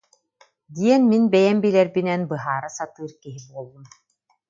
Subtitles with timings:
[0.75, 3.85] диэн мин бэйэм билэрбинэн быһаара сатыыр киһи буоллум